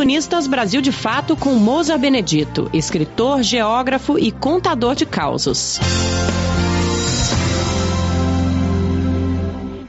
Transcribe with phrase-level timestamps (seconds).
[0.00, 5.78] Colunistas Brasil de Fato com Moza Benedito, escritor, geógrafo e contador de causos.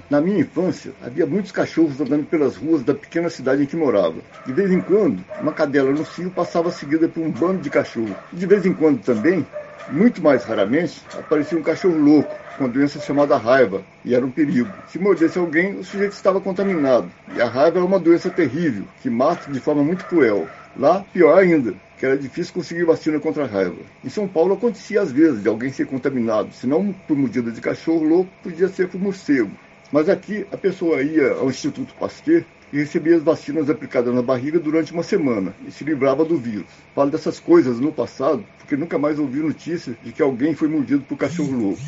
[0.09, 4.17] Na minha infância, havia muitos cachorros andando pelas ruas da pequena cidade em que morava.
[4.45, 8.11] De vez em quando, uma cadela no cio passava seguida por um bando de cachorros.
[8.33, 9.47] E de vez em quando também,
[9.89, 14.31] muito mais raramente, aparecia um cachorro louco, com uma doença chamada raiva, e era um
[14.31, 14.71] perigo.
[14.87, 17.09] Se mordesse alguém, o sujeito estava contaminado.
[17.35, 20.47] E a raiva é uma doença terrível, que mata de forma muito cruel.
[20.77, 23.75] Lá, pior ainda, que era difícil conseguir vacina contra a raiva.
[24.03, 27.61] Em São Paulo acontecia às vezes de alguém ser contaminado, se não por mordida de
[27.61, 29.51] cachorro louco, podia ser por morcego.
[29.91, 34.59] Mas aqui a pessoa ia ao Instituto Pasteur e recebia as vacinas aplicadas na barriga
[34.59, 36.67] durante uma semana e se livrava do vírus.
[36.95, 41.03] Falo dessas coisas no passado porque nunca mais ouvi notícia de que alguém foi mordido
[41.03, 41.81] por cachorro louco.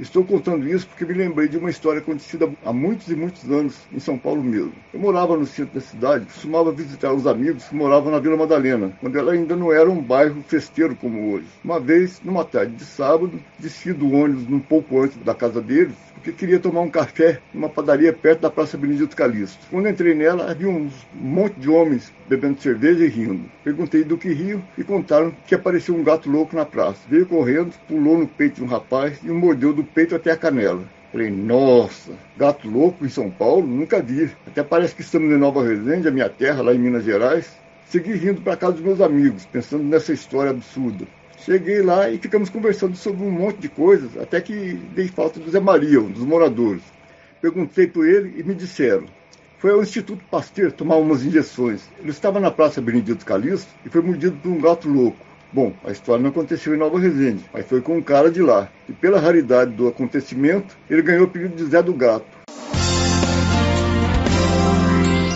[0.00, 3.76] Estou contando isso porque me lembrei de uma história acontecida há muitos e muitos anos
[3.92, 4.72] em São Paulo mesmo.
[4.94, 8.92] Eu morava no centro da cidade, costumava visitar os amigos que moravam na Vila Madalena,
[8.98, 11.46] quando ela ainda não era um bairro festeiro como hoje.
[11.62, 15.94] Uma vez, numa tarde de sábado, desci do ônibus um pouco antes da casa deles
[16.20, 19.66] porque queria tomar um café numa padaria perto da Praça Benedito Calixto.
[19.70, 23.50] Quando entrei nela, havia um monte de homens bebendo cerveja e rindo.
[23.64, 27.00] Perguntei do que riam e contaram que apareceu um gato louco na praça.
[27.08, 30.36] Veio correndo, pulou no peito de um rapaz e o mordeu do peito até a
[30.36, 30.82] canela.
[31.12, 33.66] Falei, nossa, gato louco em São Paulo?
[33.66, 34.30] Nunca vi.
[34.46, 37.50] Até parece que estamos em Nova Resende, a minha terra, lá em Minas Gerais.
[37.88, 41.04] Segui rindo para casa dos meus amigos, pensando nessa história absurda.
[41.38, 45.50] Cheguei lá e ficamos conversando sobre um monte de coisas, até que dei falta do
[45.50, 46.82] Zé Maria, um dos moradores.
[47.40, 49.06] Perguntei por ele e me disseram.
[49.58, 51.82] Foi ao Instituto Pasteur tomar umas injeções.
[51.98, 55.29] Ele estava na Praça Benedito Calixto e foi mordido por um gato louco.
[55.52, 58.68] Bom, a história não aconteceu em Nova Resende, mas foi com um cara de lá.
[58.88, 62.26] E pela raridade do acontecimento, ele ganhou o apelido de Zé do Gato.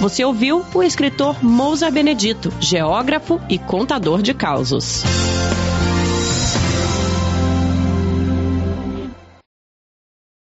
[0.01, 5.03] Você ouviu o escritor Mousa Benedito, geógrafo e contador de causos.